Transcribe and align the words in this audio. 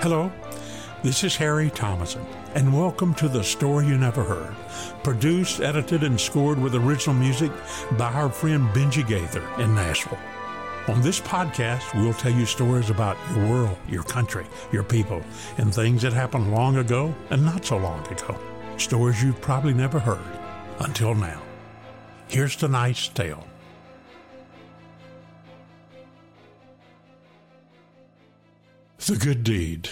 Hello, 0.00 0.30
this 1.02 1.24
is 1.24 1.34
Harry 1.34 1.70
Thomason, 1.70 2.24
and 2.54 2.72
welcome 2.72 3.14
to 3.14 3.28
The 3.28 3.42
Story 3.42 3.88
You 3.88 3.98
Never 3.98 4.22
Heard, 4.22 4.54
produced, 5.02 5.60
edited, 5.60 6.04
and 6.04 6.20
scored 6.20 6.56
with 6.56 6.76
original 6.76 7.16
music 7.16 7.50
by 7.98 8.12
our 8.12 8.30
friend 8.30 8.68
Benji 8.68 9.04
Gaither 9.04 9.42
in 9.60 9.74
Nashville. 9.74 10.16
On 10.86 11.02
this 11.02 11.20
podcast, 11.20 12.00
we'll 12.00 12.14
tell 12.14 12.30
you 12.30 12.46
stories 12.46 12.90
about 12.90 13.16
your 13.34 13.48
world, 13.48 13.76
your 13.88 14.04
country, 14.04 14.46
your 14.70 14.84
people, 14.84 15.20
and 15.56 15.74
things 15.74 16.02
that 16.02 16.12
happened 16.12 16.52
long 16.52 16.76
ago 16.76 17.12
and 17.30 17.44
not 17.44 17.64
so 17.64 17.76
long 17.76 18.06
ago. 18.06 18.38
Stories 18.76 19.20
you've 19.20 19.40
probably 19.40 19.74
never 19.74 19.98
heard 19.98 20.38
until 20.78 21.16
now. 21.16 21.42
Here's 22.28 22.54
tonight's 22.54 23.08
tale. 23.08 23.44
The 29.08 29.16
Good 29.16 29.42
Deed. 29.42 29.88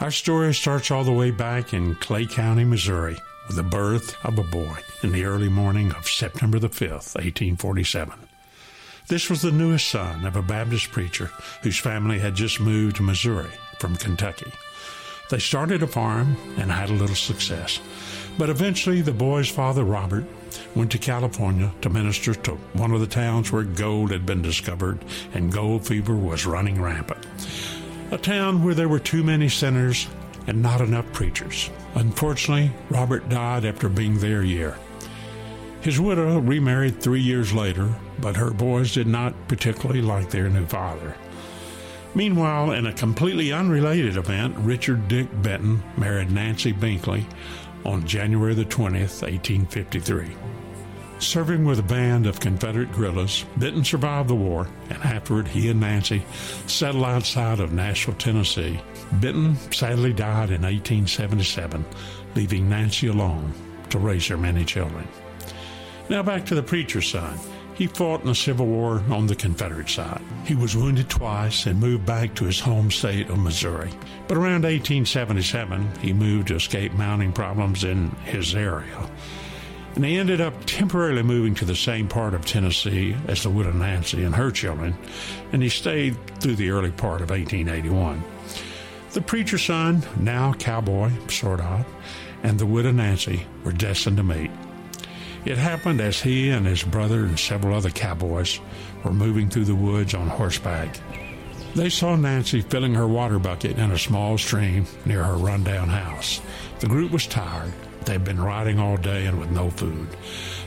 Our 0.00 0.12
story 0.12 0.54
starts 0.54 0.92
all 0.92 1.02
the 1.02 1.10
way 1.10 1.32
back 1.32 1.74
in 1.74 1.96
Clay 1.96 2.24
County, 2.24 2.62
Missouri, 2.62 3.16
with 3.48 3.56
the 3.56 3.64
birth 3.64 4.16
of 4.24 4.38
a 4.38 4.44
boy 4.44 4.76
in 5.02 5.10
the 5.10 5.24
early 5.24 5.48
morning 5.48 5.90
of 5.90 6.06
September 6.06 6.60
the 6.60 6.68
5th, 6.68 7.16
1847. 7.16 8.14
This 9.08 9.28
was 9.28 9.42
the 9.42 9.50
newest 9.50 9.88
son 9.88 10.24
of 10.24 10.36
a 10.36 10.42
Baptist 10.42 10.92
preacher 10.92 11.32
whose 11.62 11.80
family 11.80 12.20
had 12.20 12.36
just 12.36 12.60
moved 12.60 12.94
to 12.96 13.02
Missouri 13.02 13.50
from 13.80 13.96
Kentucky. 13.96 14.52
They 15.28 15.38
started 15.38 15.82
a 15.82 15.86
farm 15.86 16.36
and 16.56 16.70
had 16.70 16.88
a 16.88 16.94
little 16.94 17.16
success. 17.16 17.80
But 18.38 18.48
eventually, 18.48 19.02
the 19.02 19.12
boy's 19.12 19.48
father, 19.48 19.84
Robert, 19.84 20.24
went 20.74 20.90
to 20.92 20.98
California 20.98 21.72
to 21.82 21.90
minister 21.90 22.34
to 22.34 22.52
one 22.72 22.92
of 22.92 23.00
the 23.00 23.06
towns 23.06 23.52
where 23.52 23.64
gold 23.64 24.10
had 24.10 24.24
been 24.24 24.40
discovered 24.40 25.04
and 25.34 25.52
gold 25.52 25.86
fever 25.86 26.14
was 26.14 26.46
running 26.46 26.80
rampant. 26.80 27.26
A 28.10 28.16
town 28.16 28.64
where 28.64 28.74
there 28.74 28.88
were 28.88 28.98
too 28.98 29.22
many 29.22 29.50
sinners 29.50 30.08
and 30.46 30.62
not 30.62 30.80
enough 30.80 31.12
preachers. 31.12 31.68
Unfortunately, 31.94 32.70
Robert 32.88 33.28
died 33.28 33.66
after 33.66 33.90
being 33.90 34.18
there 34.18 34.40
a 34.40 34.46
year. 34.46 34.78
His 35.82 36.00
widow 36.00 36.38
remarried 36.38 37.02
three 37.02 37.20
years 37.20 37.52
later, 37.52 37.94
but 38.20 38.36
her 38.36 38.50
boys 38.50 38.94
did 38.94 39.06
not 39.06 39.34
particularly 39.46 40.00
like 40.00 40.30
their 40.30 40.48
new 40.48 40.64
father. 40.64 41.14
Meanwhile, 42.14 42.72
in 42.72 42.86
a 42.86 42.92
completely 42.92 43.52
unrelated 43.52 44.16
event, 44.16 44.56
Richard 44.58 45.08
Dick 45.08 45.28
Benton 45.42 45.82
married 45.96 46.30
Nancy 46.30 46.72
Binkley 46.72 47.24
on 47.84 48.06
January 48.06 48.54
the 48.54 48.64
20th, 48.64 49.22
1853. 49.22 50.28
Serving 51.20 51.64
with 51.64 51.80
a 51.80 51.82
band 51.82 52.26
of 52.26 52.38
Confederate 52.38 52.92
guerrillas, 52.92 53.44
Benton 53.56 53.84
survived 53.84 54.28
the 54.28 54.34
war, 54.34 54.68
and 54.88 55.02
afterward 55.02 55.48
he 55.48 55.68
and 55.68 55.80
Nancy 55.80 56.24
settled 56.66 57.04
outside 57.04 57.58
of 57.58 57.72
Nashville, 57.72 58.14
Tennessee. 58.14 58.80
Benton 59.14 59.56
sadly 59.72 60.12
died 60.12 60.50
in 60.50 60.62
1877, 60.62 61.84
leaving 62.36 62.68
Nancy 62.68 63.08
alone 63.08 63.52
to 63.90 63.98
raise 63.98 64.26
her 64.28 64.36
many 64.36 64.64
children. 64.64 65.06
Now 66.08 66.22
back 66.22 66.46
to 66.46 66.54
the 66.54 66.62
preacher's 66.62 67.08
son. 67.08 67.36
He 67.78 67.86
fought 67.86 68.22
in 68.22 68.26
the 68.26 68.34
Civil 68.34 68.66
War 68.66 69.04
on 69.08 69.28
the 69.28 69.36
Confederate 69.36 69.88
side. 69.88 70.20
He 70.44 70.56
was 70.56 70.76
wounded 70.76 71.08
twice 71.08 71.64
and 71.64 71.78
moved 71.78 72.04
back 72.04 72.34
to 72.34 72.44
his 72.44 72.58
home 72.58 72.90
state 72.90 73.30
of 73.30 73.38
Missouri. 73.38 73.92
But 74.26 74.36
around 74.36 74.64
1877, 74.64 75.88
he 76.00 76.12
moved 76.12 76.48
to 76.48 76.56
escape 76.56 76.92
mounting 76.94 77.32
problems 77.32 77.84
in 77.84 78.10
his 78.24 78.56
area. 78.56 79.08
And 79.94 80.04
he 80.04 80.18
ended 80.18 80.40
up 80.40 80.54
temporarily 80.66 81.22
moving 81.22 81.54
to 81.54 81.64
the 81.64 81.76
same 81.76 82.08
part 82.08 82.34
of 82.34 82.44
Tennessee 82.44 83.14
as 83.28 83.44
the 83.44 83.50
widow 83.50 83.70
Nancy 83.70 84.24
and 84.24 84.34
her 84.34 84.50
children, 84.50 84.98
and 85.52 85.62
he 85.62 85.68
stayed 85.68 86.16
through 86.40 86.56
the 86.56 86.70
early 86.70 86.90
part 86.90 87.20
of 87.20 87.30
1881. 87.30 88.24
The 89.12 89.20
preacher's 89.20 89.62
son, 89.62 90.02
now 90.18 90.52
cowboy, 90.52 91.12
sort 91.28 91.60
of, 91.60 91.86
and 92.42 92.58
the 92.58 92.66
widow 92.66 92.90
Nancy 92.90 93.46
were 93.62 93.72
destined 93.72 94.16
to 94.16 94.24
meet. 94.24 94.47
It 95.48 95.56
happened 95.56 96.02
as 96.02 96.20
he 96.20 96.50
and 96.50 96.66
his 96.66 96.82
brother 96.82 97.24
and 97.24 97.38
several 97.38 97.74
other 97.74 97.88
cowboys 97.88 98.60
were 99.02 99.14
moving 99.14 99.48
through 99.48 99.64
the 99.64 99.74
woods 99.74 100.12
on 100.12 100.28
horseback. 100.28 101.00
They 101.74 101.88
saw 101.88 102.16
Nancy 102.16 102.60
filling 102.60 102.92
her 102.92 103.08
water 103.08 103.38
bucket 103.38 103.78
in 103.78 103.90
a 103.90 103.96
small 103.96 104.36
stream 104.36 104.84
near 105.06 105.24
her 105.24 105.38
rundown 105.38 105.88
house. 105.88 106.42
The 106.80 106.86
group 106.86 107.12
was 107.12 107.26
tired. 107.26 107.72
They'd 108.04 108.24
been 108.24 108.38
riding 108.38 108.78
all 108.78 108.98
day 108.98 109.24
and 109.24 109.40
with 109.40 109.50
no 109.50 109.70
food. 109.70 110.08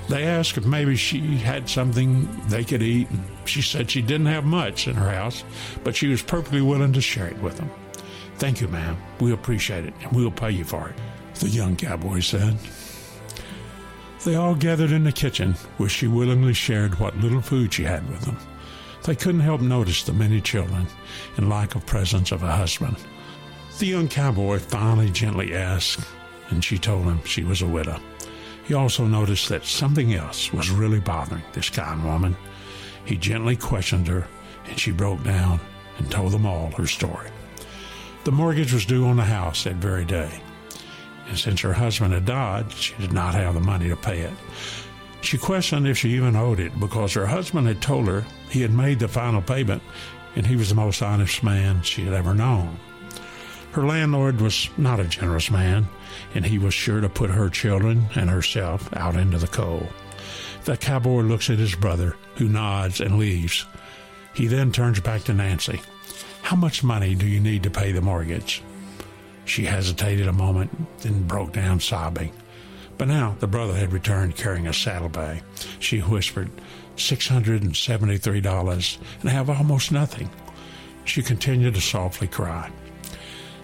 They 0.09 0.23
asked 0.23 0.57
if 0.57 0.65
maybe 0.65 0.95
she 0.95 1.37
had 1.37 1.69
something 1.69 2.27
they 2.47 2.63
could 2.63 2.81
eat. 2.81 3.07
She 3.45 3.61
said 3.61 3.91
she 3.91 4.01
didn't 4.01 4.33
have 4.33 4.45
much 4.45 4.87
in 4.87 4.95
her 4.95 5.11
house, 5.11 5.43
but 5.83 5.95
she 5.95 6.07
was 6.07 6.23
perfectly 6.23 6.61
willing 6.61 6.93
to 6.93 7.01
share 7.01 7.27
it 7.27 7.37
with 7.37 7.57
them. 7.57 7.69
Thank 8.39 8.61
you, 8.61 8.67
ma'am. 8.67 8.97
We 9.19 9.31
appreciate 9.31 9.85
it, 9.85 9.93
and 10.01 10.11
we'll 10.11 10.31
pay 10.31 10.49
you 10.49 10.63
for 10.63 10.89
it, 10.89 10.95
the 11.35 11.49
young 11.49 11.75
cowboy 11.75 12.21
said. 12.21 12.57
They 14.23 14.35
all 14.35 14.53
gathered 14.53 14.91
in 14.91 15.03
the 15.03 15.11
kitchen, 15.11 15.53
where 15.77 15.89
she 15.89 16.05
willingly 16.05 16.53
shared 16.53 16.99
what 16.99 17.17
little 17.17 17.41
food 17.41 17.73
she 17.73 17.83
had 17.83 18.07
with 18.07 18.21
them. 18.21 18.37
They 19.03 19.15
couldn't 19.15 19.41
help 19.41 19.61
notice 19.61 20.03
the 20.03 20.13
many 20.13 20.39
children 20.39 20.85
and 21.37 21.49
lack 21.49 21.73
of 21.73 21.87
presence 21.87 22.31
of 22.31 22.43
a 22.43 22.51
husband. 22.51 22.97
The 23.79 23.87
young 23.87 24.07
cowboy 24.07 24.59
finally 24.59 25.09
gently 25.09 25.55
asked, 25.55 26.05
and 26.49 26.63
she 26.63 26.77
told 26.77 27.05
him 27.05 27.23
she 27.25 27.43
was 27.43 27.63
a 27.63 27.67
widow. 27.67 27.99
He 28.67 28.75
also 28.75 29.05
noticed 29.05 29.49
that 29.49 29.65
something 29.65 30.13
else 30.13 30.53
was 30.53 30.69
really 30.69 30.99
bothering 30.99 31.41
this 31.53 31.71
kind 31.71 32.05
woman. 32.05 32.37
He 33.05 33.17
gently 33.17 33.55
questioned 33.55 34.07
her, 34.07 34.27
and 34.65 34.79
she 34.79 34.91
broke 34.91 35.23
down 35.23 35.59
and 35.97 36.11
told 36.11 36.31
them 36.31 36.45
all 36.45 36.69
her 36.73 36.85
story. 36.85 37.31
The 38.23 38.31
mortgage 38.31 38.71
was 38.71 38.85
due 38.85 39.07
on 39.07 39.17
the 39.17 39.23
house 39.23 39.63
that 39.63 39.77
very 39.77 40.05
day 40.05 40.43
and 41.31 41.39
since 41.39 41.61
her 41.61 41.71
husband 41.71 42.13
had 42.13 42.25
died, 42.25 42.69
she 42.73 42.93
did 42.95 43.13
not 43.13 43.33
have 43.33 43.53
the 43.53 43.61
money 43.61 43.87
to 43.87 43.95
pay 43.95 44.19
it. 44.19 44.33
She 45.21 45.37
questioned 45.37 45.87
if 45.87 45.97
she 45.97 46.09
even 46.09 46.35
owed 46.35 46.59
it 46.59 46.77
because 46.77 47.13
her 47.13 47.25
husband 47.25 47.67
had 47.67 47.81
told 47.81 48.07
her 48.07 48.25
he 48.49 48.61
had 48.61 48.73
made 48.73 48.99
the 48.99 49.07
final 49.07 49.41
payment 49.41 49.81
and 50.35 50.45
he 50.45 50.57
was 50.57 50.67
the 50.67 50.75
most 50.75 51.01
honest 51.01 51.41
man 51.41 51.83
she 51.83 52.03
had 52.03 52.13
ever 52.13 52.33
known. 52.33 52.77
Her 53.71 53.85
landlord 53.85 54.41
was 54.41 54.69
not 54.77 54.99
a 54.99 55.05
generous 55.05 55.49
man, 55.49 55.87
and 56.35 56.45
he 56.45 56.57
was 56.57 56.73
sure 56.73 56.99
to 56.99 57.07
put 57.07 57.29
her 57.29 57.49
children 57.49 58.07
and 58.15 58.29
herself 58.29 58.93
out 58.97 59.15
into 59.15 59.37
the 59.37 59.47
cold. 59.47 59.87
The 60.65 60.75
cowboy 60.75 61.21
looks 61.21 61.49
at 61.49 61.59
his 61.59 61.75
brother, 61.75 62.17
who 62.35 62.49
nods 62.49 62.99
and 62.99 63.17
leaves. 63.17 63.65
He 64.33 64.47
then 64.47 64.73
turns 64.73 64.99
back 64.99 65.23
to 65.23 65.33
Nancy. 65.33 65.79
How 66.41 66.57
much 66.57 66.83
money 66.83 67.15
do 67.15 67.25
you 67.25 67.39
need 67.39 67.63
to 67.63 67.69
pay 67.69 67.93
the 67.93 68.01
mortgage? 68.01 68.61
She 69.51 69.65
hesitated 69.65 70.29
a 70.29 70.31
moment, 70.31 70.71
then 70.99 71.23
broke 71.23 71.51
down 71.51 71.81
sobbing. 71.81 72.31
But 72.97 73.09
now 73.09 73.35
the 73.41 73.47
brother 73.47 73.73
had 73.73 73.91
returned 73.91 74.37
carrying 74.37 74.65
a 74.65 74.71
saddlebag. 74.71 75.43
She 75.77 75.99
whispered, 75.99 76.49
$673 76.95 78.97
and 79.19 79.29
I 79.29 79.33
have 79.33 79.49
almost 79.49 79.91
nothing. 79.91 80.29
She 81.03 81.21
continued 81.21 81.73
to 81.73 81.81
softly 81.81 82.29
cry. 82.29 82.71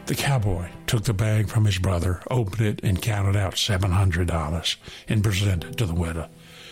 The 0.08 0.16
cowboy 0.16 0.72
took 0.88 1.06
the 1.06 1.14
bag 1.14 1.48
from 1.48 1.64
his 1.64 1.78
brother, 1.78 2.22
opened 2.30 2.68
it, 2.68 2.82
and 2.84 3.02
counted 3.02 3.38
out 3.38 3.54
$700 3.54 4.76
and 5.08 5.24
presented 5.24 5.72
it 5.72 5.78
to 5.78 5.86
the 5.86 5.96
widow. 5.96 6.28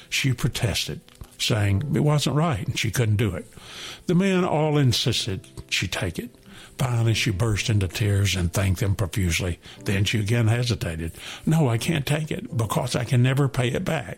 She 0.10 0.34
protested, 0.34 1.00
saying 1.38 1.94
it 1.96 2.02
wasn't 2.02 2.36
right 2.36 2.68
and 2.68 2.78
she 2.78 2.92
couldn't 2.92 3.16
do 3.16 3.34
it. 3.34 3.48
The 4.08 4.16
men 4.16 4.44
all 4.44 4.78
insisted 4.78 5.48
she 5.70 5.88
take 5.88 6.20
it. 6.20 6.32
Finally, 6.78 7.14
she 7.14 7.32
burst 7.32 7.70
into 7.70 7.88
tears 7.88 8.36
and 8.36 8.52
thanked 8.52 8.80
them 8.80 8.96
profusely. 8.96 9.60
Then 9.84 10.04
she 10.04 10.20
again 10.20 10.48
hesitated. 10.48 11.14
No, 11.46 11.70
I 11.70 11.78
can't 11.78 12.06
take 12.06 12.32
it 12.32 12.56
because 12.56 12.96
I 12.96 13.04
can 13.04 13.24
never 13.24 13.48
pay 13.48 13.70
it 13.70 13.86
back. 13.86 14.18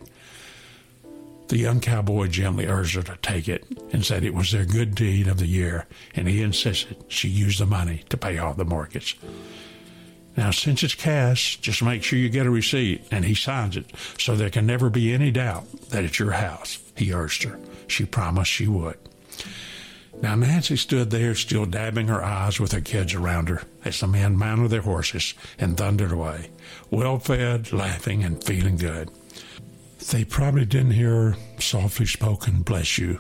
The 1.48 1.58
young 1.58 1.80
cowboy 1.80 2.28
gently 2.28 2.66
urged 2.66 2.96
her 2.96 3.04
to 3.04 3.18
take 3.22 3.48
it 3.48 3.66
and 3.94 4.06
said 4.06 4.24
it 4.24 4.34
was 4.34 4.52
their 4.52 4.66
good 4.66 4.96
deed 4.96 5.28
of 5.28 5.38
the 5.38 5.48
year, 5.48 5.86
and 6.14 6.28
he 6.28 6.42
insisted 6.42 7.06
she 7.08 7.30
use 7.30 7.58
the 7.58 7.66
money 7.66 8.04
to 8.10 8.18
pay 8.18 8.38
off 8.38 8.58
the 8.58 8.66
mortgage. 8.66 9.18
Now, 10.36 10.52
since 10.52 10.84
it's 10.84 10.94
cash, 10.94 11.58
just 11.62 11.82
make 11.82 12.04
sure 12.04 12.20
you 12.20 12.30
get 12.30 12.46
a 12.46 12.52
receipt, 12.52 13.08
and 13.12 13.24
he 13.26 13.34
signs 13.34 13.78
it 13.78 13.92
so 14.20 14.36
there 14.36 14.50
can 14.50 14.68
never 14.68 14.90
be 14.90 15.14
any 15.14 15.32
doubt 15.32 15.90
that 15.90 16.04
it's 16.04 16.20
your 16.20 16.34
house, 16.34 16.80
he 16.96 17.14
urged 17.14 17.44
her. 17.44 17.58
She 17.88 18.06
promised 18.06 18.52
she 18.52 18.68
would. 18.68 18.98
Now, 20.22 20.34
Nancy 20.34 20.78
stood 20.78 21.12
there, 21.12 21.36
still 21.36 21.66
dabbing 21.66 22.08
her 22.08 22.24
eyes 22.24 22.60
with 22.60 22.72
her 22.72 22.82
kids 22.82 23.14
around 23.14 23.50
her, 23.50 23.62
as 23.86 24.00
the 24.00 24.08
men 24.08 24.36
mounted 24.36 24.70
their 24.70 24.82
horses 24.82 25.36
and 25.60 25.78
thundered 25.78 26.12
away, 26.12 26.50
well 26.90 27.20
fed, 27.20 27.72
laughing, 27.72 28.24
and 28.24 28.44
feeling 28.44 28.78
good. 28.78 29.12
They 30.12 30.26
probably 30.26 30.66
didn't 30.66 30.92
hear 30.92 31.36
softly 31.60 32.08
spoken, 32.08 32.64
bless 32.64 32.98
you, 32.98 33.20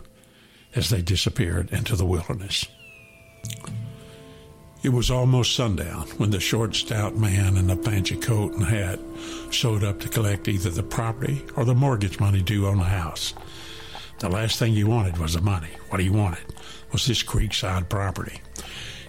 as 0.76 0.90
they 0.90 1.04
disappeared 1.04 1.70
into 1.72 1.96
the 1.96 2.06
wilderness. 2.06 2.66
It 4.82 4.90
was 4.90 5.12
almost 5.12 5.56
sundown 5.56 6.08
when 6.18 6.32
the 6.32 6.40
short, 6.40 6.76
stout 6.76 7.16
man 7.16 7.58
in 7.58 7.68
the 7.68 7.76
fancy 7.76 8.16
coat 8.16 8.54
and 8.54 8.64
hat 8.64 9.00
showed 9.52 9.84
up 9.84 10.00
to 10.00 10.10
collect 10.10 10.48
either 10.48 10.70
the 10.70 10.84
property 10.84 11.44
or 11.56 11.66
the 11.66 11.76
mortgage 11.76 12.20
money 12.20 12.42
due 12.42 12.66
on 12.68 12.78
the 12.78 12.86
house. 12.86 13.34
The 14.20 14.30
last 14.30 14.58
thing 14.58 14.74
he 14.74 14.84
wanted 14.84 15.18
was 15.18 15.34
the 15.34 15.42
money. 15.42 15.70
What 15.90 16.00
he 16.00 16.10
wanted 16.10 16.46
was 16.92 17.06
this 17.06 17.24
creekside 17.24 17.90
property. 17.90 18.42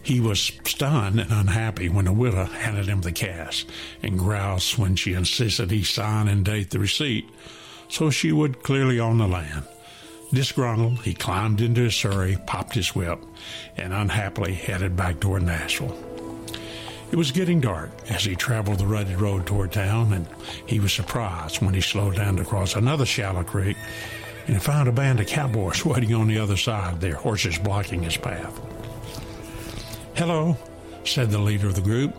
He 0.03 0.21
was 0.21 0.41
stunned 0.65 1.21
and 1.21 1.31
unhappy 1.31 1.89
when 1.89 2.07
the 2.07 2.13
widow 2.13 2.45
handed 2.45 2.87
him 2.87 3.03
the 3.03 3.13
cash 3.13 3.67
and 4.03 4.19
groused 4.19 4.79
when 4.79 4.97
she 4.97 5.13
insisted 5.13 5.71
he 5.71 5.83
sign 5.83 6.29
and 6.29 6.45
date 6.45 6.71
the 6.71 6.79
receipt 6.79 7.29
so 7.89 8.11
she 8.11 8.33
would 8.33 8.63
clearly 8.63 9.01
own 9.01 9.19
the 9.19 9.27
land. 9.27 9.65
Disgruntled, 10.33 11.01
he 11.01 11.15
climbed 11.15 11.61
into 11.61 11.83
his 11.83 11.95
surrey, 11.95 12.37
popped 12.47 12.75
his 12.75 12.95
whip, 12.95 13.19
and 13.77 13.95
unhappily 13.95 14.53
headed 14.53 14.95
back 14.95 15.21
toward 15.21 15.43
Nashville. 15.43 15.97
It 17.11 17.17
was 17.17 17.33
getting 17.33 17.61
dark 17.61 17.91
as 18.11 18.25
he 18.25 18.37
traveled 18.37 18.79
the 18.79 18.87
rutted 18.87 19.19
road 19.19 19.47
toward 19.47 19.73
town, 19.73 20.13
and 20.13 20.27
he 20.67 20.81
was 20.81 20.93
surprised 20.93 21.63
when 21.63 21.73
he 21.73 21.81
slowed 21.81 22.17
down 22.17 22.37
to 22.37 22.45
cross 22.45 22.77
another 22.77 23.07
shallow 23.07 23.43
creek 23.43 23.79
and 24.49 24.57
he 24.57 24.61
found 24.63 24.89
a 24.89 24.93
band 24.93 25.21
of 25.21 25.27
cowboys 25.27 25.85
waiting 25.85 26.15
on 26.15 26.27
the 26.27 26.39
other 26.39 26.57
side, 26.57 27.01
their 27.01 27.15
horses 27.15 27.59
blocking 27.59 28.03
his 28.03 28.17
path. 28.17 28.59
Hello, 30.17 30.57
said 31.05 31.31
the 31.31 31.39
leader 31.39 31.69
of 31.69 31.75
the 31.75 31.83
group. 31.83 32.17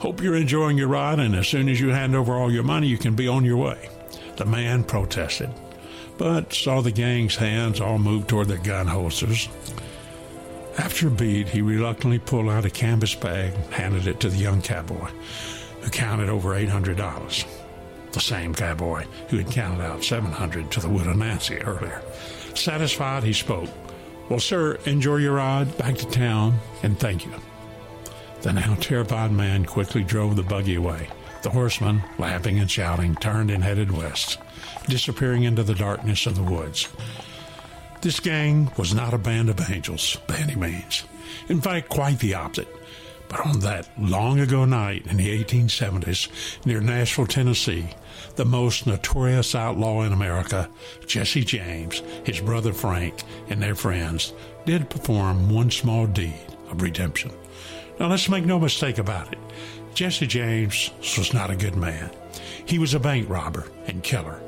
Hope 0.00 0.20
you're 0.20 0.36
enjoying 0.36 0.76
your 0.76 0.88
ride, 0.88 1.20
and 1.20 1.36
as 1.36 1.46
soon 1.46 1.68
as 1.68 1.80
you 1.80 1.90
hand 1.90 2.16
over 2.16 2.34
all 2.34 2.52
your 2.52 2.64
money, 2.64 2.88
you 2.88 2.98
can 2.98 3.14
be 3.14 3.28
on 3.28 3.44
your 3.44 3.56
way. 3.56 3.88
The 4.36 4.44
man 4.44 4.82
protested, 4.82 5.50
but 6.18 6.52
saw 6.52 6.80
the 6.80 6.90
gang's 6.90 7.36
hands 7.36 7.80
all 7.80 7.98
move 7.98 8.26
toward 8.26 8.48
their 8.48 8.58
gun 8.58 8.88
holsters. 8.88 9.48
After 10.78 11.06
a 11.06 11.10
beat, 11.12 11.48
he 11.48 11.62
reluctantly 11.62 12.18
pulled 12.18 12.48
out 12.48 12.64
a 12.64 12.70
canvas 12.70 13.14
bag 13.14 13.54
and 13.54 13.72
handed 13.72 14.08
it 14.08 14.18
to 14.20 14.28
the 14.28 14.36
young 14.36 14.62
cowboy, 14.62 15.10
who 15.80 15.90
counted 15.90 16.28
over 16.28 16.50
$800. 16.50 17.57
The 18.12 18.20
same 18.20 18.54
cowboy 18.54 19.04
who 19.28 19.38
had 19.38 19.50
counted 19.50 19.84
out 19.84 20.04
700 20.04 20.70
to 20.72 20.80
the 20.80 20.88
widow 20.88 21.12
Nancy 21.12 21.58
earlier. 21.58 22.02
Satisfied, 22.54 23.22
he 23.22 23.32
spoke. 23.32 23.70
Well, 24.28 24.40
sir, 24.40 24.74
enjoy 24.84 25.16
your 25.16 25.34
ride 25.34 25.76
back 25.78 25.96
to 25.96 26.06
town, 26.06 26.58
and 26.82 26.98
thank 26.98 27.24
you. 27.24 27.32
The 28.42 28.52
now 28.52 28.76
terrified 28.76 29.32
man 29.32 29.64
quickly 29.64 30.04
drove 30.04 30.36
the 30.36 30.42
buggy 30.42 30.74
away. 30.74 31.08
The 31.42 31.50
horseman, 31.50 32.02
laughing 32.18 32.58
and 32.58 32.70
shouting, 32.70 33.14
turned 33.16 33.50
and 33.50 33.62
headed 33.62 33.90
west, 33.90 34.38
disappearing 34.86 35.44
into 35.44 35.62
the 35.62 35.74
darkness 35.74 36.26
of 36.26 36.36
the 36.36 36.42
woods. 36.42 36.88
This 38.00 38.20
gang 38.20 38.70
was 38.76 38.94
not 38.94 39.14
a 39.14 39.18
band 39.18 39.48
of 39.48 39.70
angels 39.70 40.16
by 40.26 40.36
any 40.36 40.56
means. 40.56 41.04
In 41.48 41.60
fact, 41.60 41.88
quite 41.88 42.18
the 42.18 42.34
opposite. 42.34 42.68
But 43.28 43.44
on 43.44 43.60
that 43.60 43.88
long 43.98 44.40
ago 44.40 44.64
night 44.64 45.06
in 45.06 45.18
the 45.18 45.44
1870s 45.44 46.28
near 46.64 46.80
Nashville, 46.80 47.26
Tennessee, 47.26 47.88
the 48.36 48.44
most 48.44 48.86
notorious 48.86 49.54
outlaw 49.54 50.02
in 50.02 50.12
America, 50.12 50.68
Jesse 51.06 51.44
James, 51.44 52.02
his 52.24 52.40
brother 52.40 52.72
Frank, 52.72 53.22
and 53.48 53.62
their 53.62 53.74
friends 53.74 54.32
did 54.64 54.90
perform 54.90 55.50
one 55.50 55.70
small 55.70 56.06
deed 56.06 56.40
of 56.70 56.80
redemption. 56.82 57.30
Now 58.00 58.06
let's 58.08 58.28
make 58.28 58.44
no 58.44 58.58
mistake 58.58 58.98
about 58.98 59.32
it. 59.32 59.38
Jesse 59.92 60.26
James 60.26 60.90
was 61.16 61.34
not 61.34 61.50
a 61.50 61.56
good 61.56 61.76
man. 61.76 62.10
He 62.64 62.78
was 62.78 62.94
a 62.94 63.00
bank 63.00 63.28
robber 63.28 63.66
and 63.86 64.02
killer, 64.02 64.40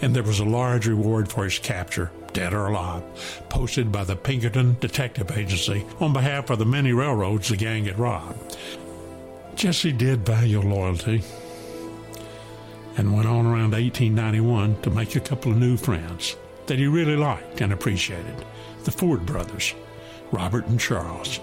and 0.00 0.14
there 0.14 0.22
was 0.22 0.40
a 0.40 0.44
large 0.44 0.86
reward 0.86 1.30
for 1.30 1.44
his 1.44 1.58
capture, 1.58 2.10
dead 2.36 2.52
or 2.52 2.66
alive, 2.66 3.02
posted 3.48 3.90
by 3.90 4.04
the 4.04 4.14
Pinkerton 4.14 4.76
Detective 4.78 5.30
Agency 5.38 5.86
on 6.00 6.12
behalf 6.12 6.50
of 6.50 6.58
the 6.58 6.66
many 6.66 6.92
railroads 6.92 7.48
the 7.48 7.56
gang 7.56 7.86
had 7.86 7.98
robbed. 7.98 8.58
Jesse 9.54 9.90
did 9.90 10.26
value 10.26 10.60
loyalty 10.60 11.22
and 12.98 13.16
went 13.16 13.26
on 13.26 13.46
around 13.46 13.72
1891 13.72 14.82
to 14.82 14.90
make 14.90 15.16
a 15.16 15.20
couple 15.20 15.50
of 15.50 15.56
new 15.56 15.78
friends 15.78 16.36
that 16.66 16.78
he 16.78 16.86
really 16.86 17.16
liked 17.16 17.62
and 17.62 17.72
appreciated 17.72 18.44
the 18.84 18.90
Ford 18.90 19.24
brothers, 19.24 19.74
Robert 20.30 20.66
and 20.66 20.78
Charles. 20.78 21.40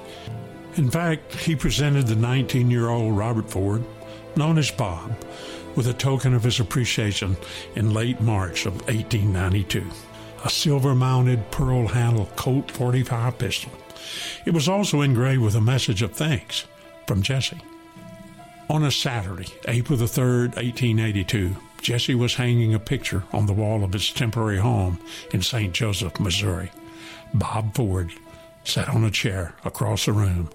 In 0.75 0.91
fact, 0.91 1.33
he 1.33 1.55
presented 1.55 2.05
the 2.05 2.15
19 2.15 2.69
year 2.69 2.89
old 2.89 3.17
Robert 3.17 3.49
Ford, 3.49 3.83
known 4.35 4.59
as 4.59 4.69
Bob, 4.69 5.17
with 5.75 5.87
a 5.87 5.93
token 5.93 6.35
of 6.35 6.43
his 6.43 6.59
appreciation 6.59 7.35
in 7.75 7.95
late 7.95 8.21
March 8.21 8.67
of 8.67 8.75
1892 8.87 9.89
a 10.43 10.49
silver 10.49 10.93
mounted 10.93 11.49
pearl 11.51 11.87
handled 11.87 12.35
Colt 12.35 12.69
45 12.71 13.37
pistol. 13.37 13.71
It 14.45 14.53
was 14.53 14.67
also 14.67 15.01
engraved 15.01 15.41
with 15.41 15.55
a 15.55 15.61
message 15.61 16.01
of 16.01 16.11
thanks 16.11 16.65
from 17.07 17.21
Jesse. 17.21 17.61
On 18.69 18.83
a 18.83 18.91
Saturday, 18.91 19.47
April 19.67 19.97
the 19.97 20.05
3rd, 20.05 20.55
1882, 20.55 21.55
Jesse 21.81 22.15
was 22.15 22.35
hanging 22.35 22.73
a 22.73 22.79
picture 22.79 23.23
on 23.33 23.45
the 23.45 23.53
wall 23.53 23.83
of 23.83 23.93
his 23.93 24.11
temporary 24.11 24.57
home 24.57 24.99
in 25.31 25.41
St. 25.41 25.73
Joseph, 25.73 26.19
Missouri. 26.19 26.71
Bob 27.33 27.75
Ford 27.75 28.11
sat 28.63 28.87
on 28.89 29.03
a 29.03 29.11
chair 29.11 29.55
across 29.65 30.05
the 30.05 30.13
room, 30.13 30.49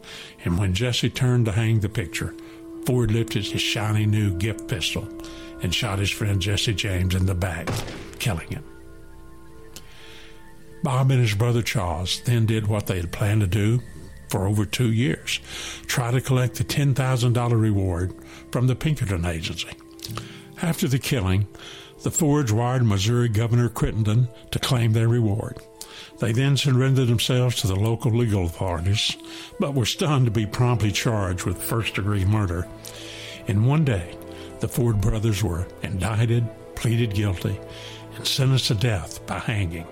and 0.45 0.59
when 0.59 0.75
Jesse 0.75 1.11
turned 1.11 1.47
to 1.47 1.53
hang 1.53 1.81
the 1.81 1.89
picture, 1.89 2.35
Ford 2.87 3.11
lifted 3.11 3.45
his 3.45 3.61
shiny 3.61 4.07
new 4.07 4.37
gift 4.39 4.69
pistol 4.69 5.07
and 5.63 5.75
shot 5.75 5.99
his 5.99 6.11
friend 6.11 6.41
Jesse 6.41 6.75
James 6.75 7.15
in 7.15 7.27
the 7.27 7.35
back, 7.35 7.69
killing 8.19 8.49
him. 8.49 8.78
Bob 10.83 11.11
and 11.11 11.21
his 11.21 11.35
brother 11.35 11.63
Charles 11.63 12.21
then 12.21 12.47
did 12.47 12.67
what 12.67 12.87
they 12.87 12.97
had 12.97 13.13
planned 13.13 13.41
to 13.41 13.47
do 13.47 13.81
for 14.29 14.47
over 14.47 14.65
two 14.65 14.93
years 14.93 15.41
try 15.87 16.11
to 16.11 16.21
collect 16.21 16.57
the 16.57 16.65
$10,000 16.65 17.61
reward 17.61 18.15
from 18.53 18.67
the 18.67 18.77
Pinkerton 18.77 19.25
Agency. 19.25 19.71
After 20.61 20.87
the 20.89 20.99
killing, 20.99 21.47
the 22.03 22.11
Fords 22.11 22.53
wired 22.53 22.85
Missouri 22.85 23.29
Governor 23.29 23.69
Crittenden 23.69 24.29
to 24.51 24.59
claim 24.59 24.93
their 24.93 25.09
reward. 25.09 25.59
They 26.19 26.33
then 26.33 26.57
surrendered 26.57 27.09
themselves 27.09 27.57
to 27.57 27.67
the 27.67 27.77
local 27.77 28.13
legal 28.13 28.45
authorities, 28.45 29.17
but 29.59 29.75
were 29.75 29.87
stunned 29.87 30.27
to 30.27 30.31
be 30.31 30.47
promptly 30.47 30.93
charged 30.93 31.45
with 31.45 31.63
first 31.63 31.95
degree 31.95 32.25
murder. 32.25 32.69
In 33.47 33.65
one 33.65 33.85
day, 33.85 34.17
the 34.61 34.69
Ford 34.69 35.01
brothers 35.01 35.43
were 35.43 35.67
indicted, 35.83 36.47
pleaded 36.75 37.15
guilty, 37.15 37.59
and 38.17 38.27
sentenced 38.27 38.67
to 38.69 38.75
death 38.75 39.25
by 39.27 39.39
hanging. 39.39 39.87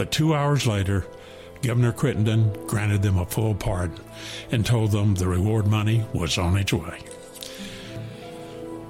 But 0.00 0.10
two 0.10 0.34
hours 0.34 0.66
later, 0.66 1.04
Governor 1.60 1.92
Crittenden 1.92 2.54
granted 2.66 3.02
them 3.02 3.18
a 3.18 3.26
full 3.26 3.54
pardon 3.54 4.00
and 4.50 4.64
told 4.64 4.92
them 4.92 5.14
the 5.14 5.28
reward 5.28 5.66
money 5.66 6.06
was 6.14 6.38
on 6.38 6.56
its 6.56 6.72
way. 6.72 7.00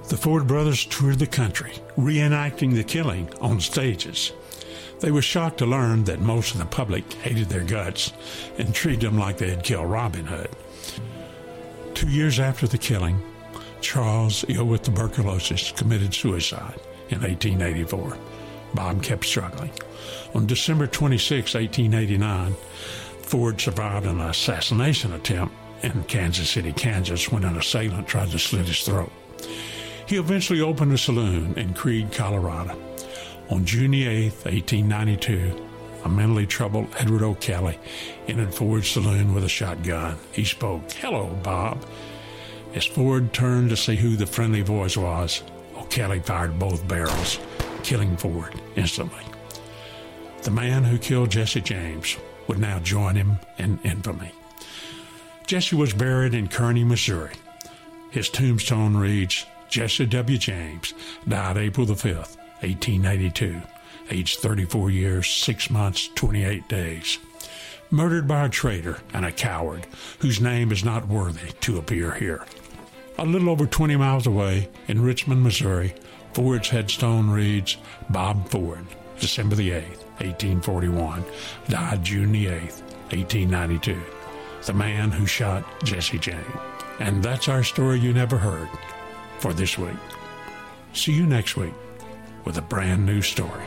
The 0.09 0.17
Ford 0.17 0.47
brothers 0.47 0.87
toured 0.87 1.19
the 1.19 1.27
country, 1.27 1.73
reenacting 1.99 2.75
the 2.75 2.85
killing 2.85 3.29
on 3.41 3.59
stages. 3.59 4.31
They 5.01 5.11
were 5.11 5.21
shocked 5.21 5.59
to 5.59 5.67
learn 5.67 6.05
that 6.05 6.21
most 6.21 6.53
of 6.53 6.61
the 6.61 6.65
public 6.65 7.13
hated 7.15 7.49
their 7.49 7.65
guts 7.65 8.13
and 8.57 8.73
treated 8.73 9.01
them 9.01 9.19
like 9.19 9.37
they 9.37 9.51
had 9.51 9.65
killed 9.65 9.91
Robin 9.91 10.27
Hood. 10.27 10.51
Two 11.93 12.09
years 12.09 12.39
after 12.39 12.69
the 12.69 12.79
killing, 12.79 13.21
Charles, 13.81 14.45
ill 14.47 14.67
with 14.67 14.85
tuberculosis, 14.85 15.73
committed 15.73 16.15
suicide 16.15 16.79
in 17.09 17.21
1884. 17.23 18.17
Bob 18.75 19.03
kept 19.03 19.25
struggling. 19.25 19.71
On 20.35 20.47
December 20.47 20.87
26, 20.87 21.55
1889, 21.55 22.55
Ford 23.23 23.61
survived 23.61 24.07
an 24.07 24.21
assassination 24.21 25.13
attempt 25.13 25.55
in 25.83 26.05
Kansas 26.05 26.51
City, 26.51 26.73
Kansas, 26.73 27.31
when 27.31 27.45
an 27.45 27.57
assailant 27.57 28.07
tried 28.07 28.31
to 28.31 28.39
slit 28.39 28.67
his 28.67 28.83
throat. 28.85 29.13
He 30.07 30.17
eventually 30.17 30.61
opened 30.61 30.93
a 30.93 30.99
saloon 30.99 31.55
in 31.57 31.75
Creede, 31.75 32.13
Colorado. 32.13 32.77
On 33.49 33.65
June 33.65 33.95
8, 33.95 34.33
1892, 34.45 35.67
a 36.05 36.09
mentally 36.09 36.47
troubled 36.47 36.89
Edward 36.99 37.23
O'Kelly 37.23 37.79
entered 38.27 38.55
Ford's 38.55 38.89
saloon 38.89 39.35
with 39.35 39.45
a 39.45 39.49
shotgun. 39.49 40.17
He 40.33 40.45
spoke, 40.45 40.91
Hello, 40.93 41.39
Bob. 41.43 41.85
As 42.75 42.87
Ford 42.87 43.33
turned 43.33 43.71
to 43.71 43.77
see 43.77 43.97
who 43.97 44.17
the 44.17 44.27
friendly 44.27 44.63
voice 44.63 44.97
was, 44.97 45.43
O'Kelly 45.77 46.21
fired 46.21 46.59
both 46.59 46.87
barrels, 46.87 47.39
killing 47.81 48.17
Ford 48.17 48.61
instantly. 48.77 49.25
The 50.43 50.51
man 50.51 50.85
who 50.85 50.99
killed 50.99 51.31
Jesse 51.31 51.61
James 51.61 52.17
would 52.47 52.59
now 52.59 52.79
join 52.81 53.15
him 53.15 53.39
in 53.59 53.79
infamy. 53.85 54.33
Jesse 55.47 55.77
was 55.77 55.93
buried 55.93 56.33
in 56.35 56.49
Kearney, 56.49 56.85
Missouri. 56.85 57.35
His 58.11 58.29
tombstone 58.29 58.97
reads 58.97 59.47
Jesse 59.69 60.07
W. 60.07 60.39
James 60.39 60.95
died 61.29 61.57
April 61.57 61.87
the 61.87 61.95
5th, 61.95 62.37
1882, 62.63 63.61
aged 64.11 64.39
34 64.39 64.91
years, 64.91 65.29
6 65.29 65.71
months, 65.71 66.09
28 66.15 66.69
days. 66.69 67.19
Murdered 67.91 68.27
by 68.27 68.47
a 68.47 68.49
traitor 68.49 68.99
and 69.13 69.25
a 69.25 69.33
coward 69.33 69.87
whose 70.21 70.41
name 70.41 70.73
is 70.73 70.85
not 70.85 71.09
worthy 71.09 71.53
to 71.61 71.79
appear 71.79 72.13
here. 72.13 72.45
A 73.19 73.25
little 73.25 73.51
over 73.51 73.67
20 73.67 73.97
miles 73.97 74.27
away 74.27 74.69
in 74.89 75.03
Richmond, 75.03 75.43
Missouri, 75.43 75.95
Ford's 76.33 76.69
headstone 76.69 77.29
reads 77.29 77.77
Bob 78.09 78.49
Ford, 78.49 78.87
December 79.19 79.57
the 79.57 79.71
8th, 79.71 79.99
1841, 80.21 81.25
died 81.69 82.05
June 82.05 82.33
the 82.33 82.47
8th, 82.47 82.83
1892. 83.13 84.01
The 84.67 84.73
man 84.73 85.11
who 85.11 85.27
shot 85.27 85.65
Jesse 85.83 86.19
James. 86.19 86.45
And 87.01 87.23
that's 87.23 87.49
our 87.49 87.65
story 87.65 87.99
you 87.99 88.13
never 88.13 88.37
heard 88.37 88.69
for 89.39 89.53
this 89.53 89.77
week. 89.77 89.97
See 90.93 91.13
you 91.13 91.27
next 91.27 91.57
week 91.57 91.75
with 92.45 92.59
a 92.59 92.63
brand 92.63 93.05
new 93.05 93.23
story. 93.23 93.65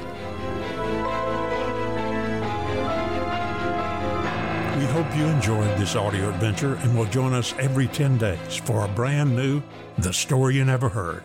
We 4.78 4.86
hope 4.90 5.18
you 5.18 5.26
enjoyed 5.26 5.78
this 5.78 5.96
audio 5.96 6.30
adventure 6.30 6.76
and 6.76 6.98
will 6.98 7.06
join 7.06 7.34
us 7.34 7.54
every 7.58 7.88
10 7.88 8.18
days 8.20 8.56
for 8.56 8.86
a 8.86 8.88
brand 8.88 9.36
new 9.36 9.62
The 9.98 10.14
Story 10.14 10.56
You 10.56 10.66
Never 10.66 10.90
Heard. 10.90 11.24